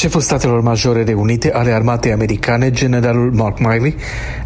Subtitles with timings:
[0.00, 3.96] Șeful Statelor Majore Reunite ale Armatei Americane, generalul Mark Miley,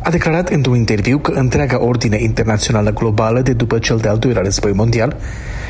[0.02, 4.72] a declarat într-un interviu că întreaga ordine internațională globală de după cel de-al doilea război
[4.72, 5.16] mondial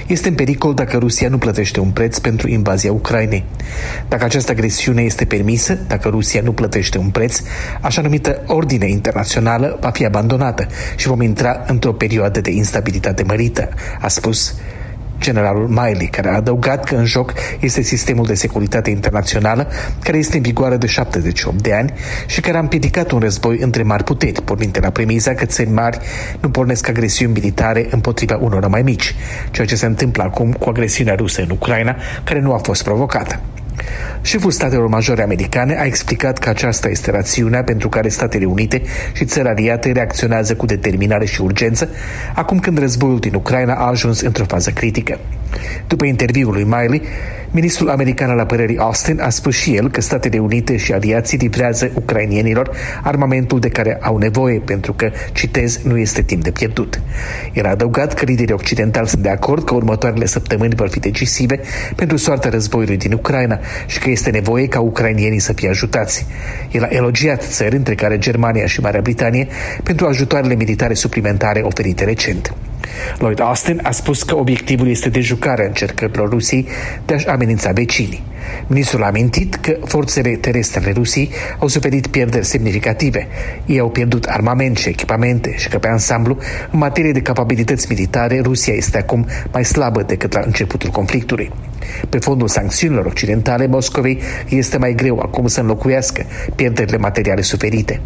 [0.06, 3.44] este în pericol dacă Rusia nu plătește un preț pentru invazia Ucrainei.
[4.08, 7.40] Dacă această agresiune este permisă, dacă Rusia nu plătește un preț,
[7.80, 10.66] așa numită ordine internațională va fi abandonată
[10.96, 13.68] și vom intra într-o perioadă de instabilitate mărită,
[14.00, 14.54] a spus
[15.20, 19.68] generalul Miley, care a adăugat că în joc este sistemul de securitate internațională,
[20.02, 21.92] care este în vigoare de 78 de ani
[22.26, 25.70] și care a împiedicat un război între mari puteri, pornind de la premiza că țări
[25.70, 25.98] mari
[26.40, 29.14] nu pornesc agresiuni militare împotriva unor mai mici,
[29.50, 33.40] ceea ce se întâmplă acum cu agresiunea rusă în Ucraina, care nu a fost provocată.
[34.22, 39.24] Șeful Statelor Majore Americane a explicat că aceasta este rațiunea pentru care Statele Unite și
[39.24, 41.88] țări aliate reacționează cu determinare și urgență,
[42.34, 45.18] acum când războiul din Ucraina a ajuns într-o fază critică.
[45.86, 47.02] După interviul lui Miley,
[47.50, 51.90] ministrul american al apărării Austin a spus și el că Statele Unite și aliații livrează
[51.94, 52.70] ucrainienilor
[53.02, 57.00] armamentul de care au nevoie pentru că, citez, nu este timp de pierdut.
[57.52, 61.60] El a adăugat că liderii occidentali sunt de acord că următoarele săptămâni vor fi decisive
[61.96, 66.26] pentru soarta războiului din Ucraina și că este nevoie ca ucrainienii să fie ajutați.
[66.70, 69.48] El a elogiat țări, între care Germania și Marea Britanie,
[69.82, 72.54] pentru ajutoarele militare suplimentare oferite recent.
[73.18, 76.66] Lloyd Austin a spus că obiectivul este dejucarea încercărilor Rusiei
[77.06, 78.22] de a-și amenința vecinii.
[78.66, 83.26] Ministrul a amintit că forțele terestre ale Rusiei au suferit pierderi semnificative.
[83.66, 86.38] Ei au pierdut armament și echipamente și că pe ansamblu,
[86.70, 91.52] în materie de capabilități militare, Rusia este acum mai slabă decât la începutul conflictului.
[92.08, 98.00] Pe fondul sancțiunilor occidentale, Moscovei este mai greu acum să înlocuiască pierderile materiale suferite.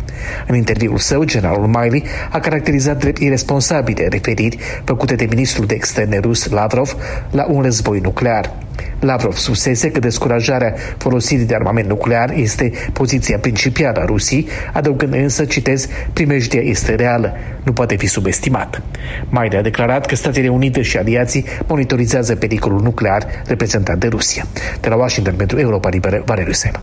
[0.47, 6.19] În interviul său, generalul Miley a caracterizat drept irresponsabile referiri făcute de ministrul de externe
[6.19, 6.97] rus Lavrov
[7.31, 8.68] la un război nuclear.
[9.01, 15.45] Lavrov susese că descurajarea folosirii de armament nuclear este poziția principală a Rusiei, adăugând însă,
[15.45, 18.83] citez, primejdia este reală, nu poate fi subestimată.
[19.29, 24.47] Mai a declarat că Statele Unite și aliații monitorizează pericolul nuclear reprezentat de Rusia.
[24.81, 26.77] De la Washington pentru Europa Liberă, Valeriu Sena.